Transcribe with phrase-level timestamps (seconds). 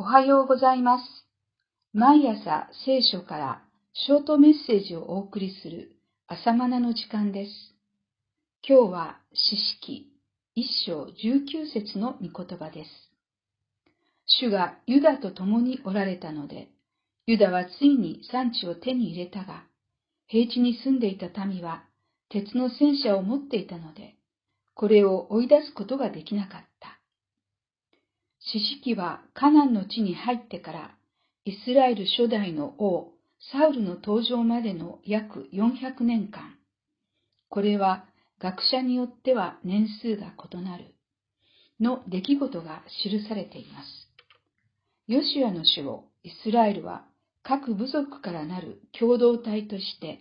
[0.00, 1.04] おはようございます。
[1.92, 5.94] 毎朝聖書からショートメッセージをお送りする
[6.26, 7.50] 朝マナの時間です。
[8.66, 10.10] 今日は詩式
[10.54, 12.90] 一章十九節の御言葉です。
[14.24, 16.70] 主がユダと共におられたので、
[17.26, 19.64] ユダはついに産地を手に入れたが、
[20.28, 21.84] 平地に住んでいた民は
[22.30, 24.14] 鉄の戦車を持っていたので、
[24.72, 26.99] これを追い出すことができなかった。
[28.40, 30.96] 四式はカナンの地に入ってから、
[31.44, 33.12] イスラエル初代の王、
[33.52, 36.56] サウルの登場までの約400年間。
[37.48, 38.06] これは
[38.38, 40.94] 学者によっては年数が異なる、
[41.80, 43.86] の出来事が記されています。
[45.06, 47.04] ヨシュアの主をイスラエルは
[47.42, 50.20] 各部族からなる共同体として、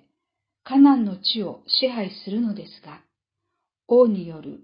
[0.64, 3.02] カナンの地を支配するのですが、
[3.88, 4.60] 王による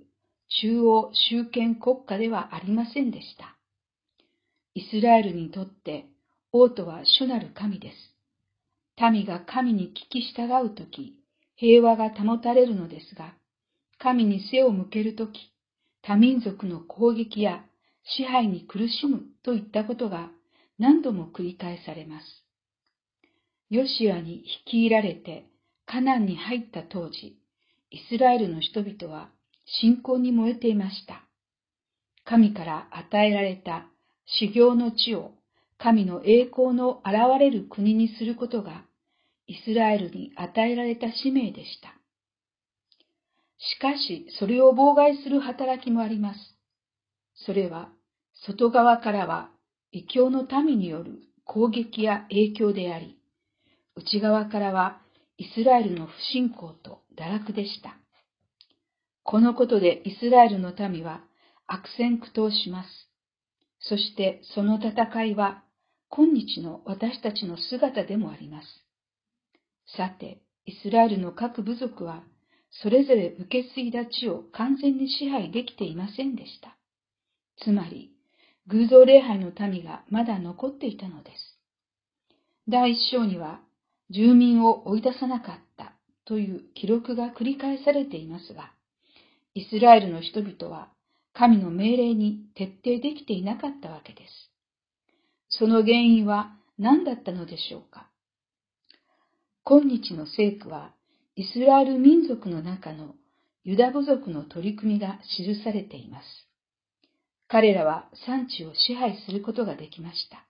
[0.61, 3.55] 中央集権国家ではありませんでした。
[4.73, 6.05] イスラエルにとって
[6.51, 7.95] 王とは主なる神です。
[9.11, 11.15] 民が神に聞き従うとき、
[11.55, 13.33] 平和が保たれるのですが、
[13.97, 15.51] 神に背を向けるとき、
[16.01, 17.65] 多民族の攻撃や
[18.03, 20.29] 支配に苦しむといったことが
[20.77, 22.25] 何度も繰り返されます。
[23.69, 25.45] ヨシアに率いられて
[25.85, 27.37] カナンに入った当時、
[27.89, 29.29] イスラエルの人々は
[29.65, 31.23] 信仰に燃えていました。
[32.23, 33.87] 神から与えられた
[34.39, 35.31] 修行の地を
[35.77, 38.85] 神の栄光の現れる国にすることが
[39.47, 41.93] イスラエルに与えられた使命でした。
[43.57, 46.39] しかし、それを妨害する働きもあります。
[47.45, 47.89] それは、
[48.45, 49.49] 外側からは
[49.91, 53.17] 異教の民による攻撃や影響であり、
[53.95, 55.01] 内側からは
[55.37, 57.97] イスラエルの不信仰と堕落でした。
[59.27, 61.19] このことでイスラエルの民は
[61.65, 62.89] 悪戦苦闘します。
[63.79, 65.63] そしてその戦いは
[66.09, 68.67] 今日の私たちの姿でもあります。
[69.97, 72.23] さて、イスラエルの各部族は
[72.69, 76.77] それぞれ受け継いだ地を完全に支配できていませんでした。
[77.63, 78.11] つまり、
[78.67, 81.59] 偶像礼拝の民がまだ残っていたのです。
[82.67, 83.59] 第一章には、
[84.11, 85.93] 住民を追い出さなかった
[86.25, 88.74] という記録が繰り返されていますが、
[89.55, 90.89] イスラエルの人々は
[91.33, 94.51] 神の命令に徹底できていなかったわけです。
[95.49, 98.09] その原因は何だったのでしょうか？
[99.63, 100.91] 今日の聖句は
[101.37, 103.15] イスラエル民族の中の
[103.63, 106.25] ユダ部族の取り組みが記されています。
[107.47, 110.45] 彼らは産地を支配することができました。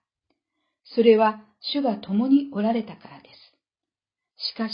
[0.84, 3.28] それは主が共におられたからで
[4.36, 4.52] す。
[4.52, 4.72] しかし、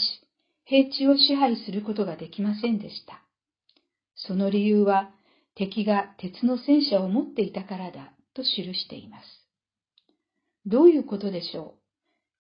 [0.65, 3.23] 平地を支配することができませんでした。
[4.27, 5.11] その理由は
[5.55, 9.25] 敵が鉄の戦車を持っていたからだと記しています。
[10.65, 11.79] どういうことでしょう？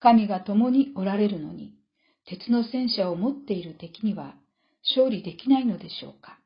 [0.00, 1.74] 神が共におられるのに、
[2.24, 4.34] 鉄の戦車を持っている敵には
[4.96, 6.38] 勝利できないのでしょうか？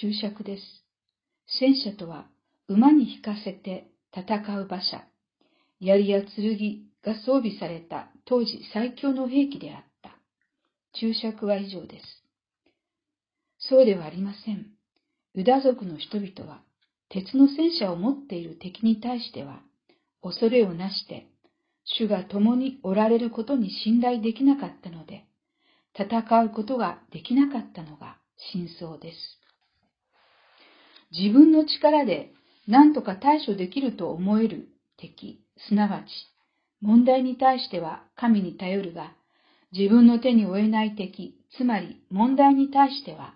[0.00, 0.62] 注釈です。
[1.60, 2.26] 戦車とは
[2.68, 5.04] 馬に引かせて戦う馬車、
[5.80, 10.10] 槍や剣が装備された当時最強の兵器であった。
[11.00, 12.04] 注釈は以上です。
[13.68, 14.66] そうではありません。
[15.34, 16.62] ユダ族の人々は
[17.10, 19.60] 鉄の戦車を持っている敵に対しては
[20.22, 21.26] 恐れをなして
[21.84, 25.24] 主が共におられることに信頼できなかったので
[25.94, 28.16] 戦うことができなかったのが
[28.52, 29.16] 真相です。
[31.10, 32.32] 自分の力で
[32.66, 34.68] 何とか対処できると思える
[34.98, 36.06] 敵、すなわち
[36.80, 39.12] 問題に対しては神に頼るが
[39.72, 43.34] 自分の手に負えない敵、つまり問題に対しては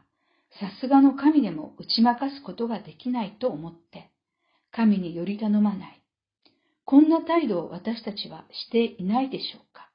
[0.61, 4.11] さすがの神でも打ち負かすことができないと思って、
[4.71, 6.03] 神により頼まない。
[6.85, 9.91] こんな態度を私たちはしていないでしょうか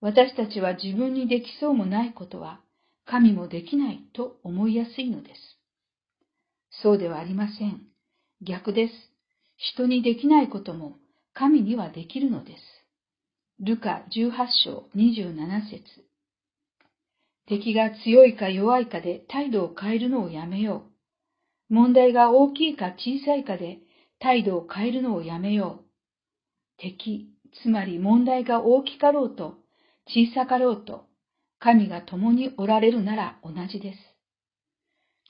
[0.00, 2.60] 私たちは自分にできそうもないことは
[3.04, 5.40] 神もできないと思いやすいのです。
[6.82, 7.82] そうではありません。
[8.40, 8.94] 逆です。
[9.56, 10.96] 人にできないことも
[11.34, 12.62] 神にはできるのです。
[13.60, 14.32] ルカ18
[14.64, 15.82] 章27節
[17.52, 20.84] 敵が強いか弱いかで態度を変えるのをやめよ
[21.70, 21.74] う。
[21.74, 23.78] 問題が大きいか小さいかで
[24.20, 25.84] 態度を変えるのをやめよう。
[26.78, 27.28] 敵、
[27.62, 29.58] つまり問題が大きかろうと
[30.06, 31.04] 小さかろうと、
[31.58, 33.98] 神が共におられるなら同じです。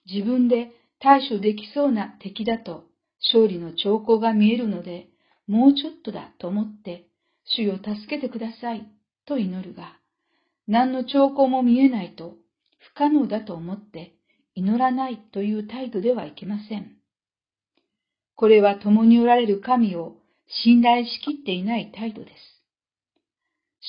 [0.07, 0.71] 自分で
[1.01, 2.85] 対処できそうな敵だと
[3.21, 5.09] 勝利の兆候が見えるので、
[5.49, 7.09] もうちょっとだと思って、
[7.45, 8.87] 主よ助けてください
[9.27, 9.97] と祈るが、
[10.69, 12.35] 何の兆候も見えないと
[12.79, 14.15] 不可能だと思って
[14.55, 16.97] 祈らないという態度ではいけません。
[18.35, 20.17] これは共におられる神を
[20.65, 22.35] 信頼しきっていない態度です。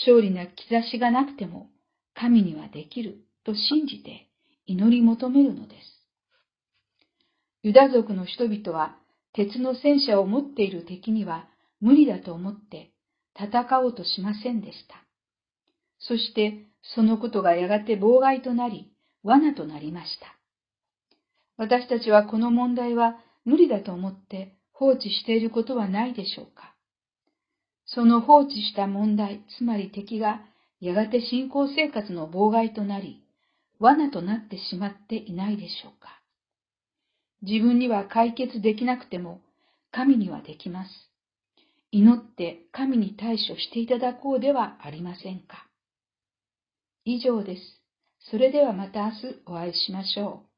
[0.05, 0.53] 勝利な兆
[0.89, 1.69] しがなくても
[2.15, 4.29] 神にはできると信じて
[4.65, 5.93] 祈り求めるのです。
[7.63, 8.97] ユダ族の人々は
[9.33, 11.47] 鉄の戦車を持っている敵には
[11.81, 12.91] 無理だと思って
[13.35, 14.95] 戦おうとしませんでした。
[16.07, 16.65] そして
[16.95, 18.91] そのことがやがて妨害となり、
[19.23, 20.35] 罠となりました。
[21.57, 26.73] 私たちはこの問題は無理だと思って放置していることはないでしょうか
[27.85, 30.41] その放置した問題、つまり敵が
[30.79, 33.23] やがて信仰生活の妨害となり、
[33.79, 36.21] 罠となってしまっていないでしょうか
[37.41, 39.41] 自分には解決できなくても、
[39.91, 40.89] 神にはできます。
[41.91, 45.67] 祈って神に対処していただこうではありませんか。
[47.05, 47.61] 以上です。
[48.31, 50.52] それではまた明日お会いしましょう。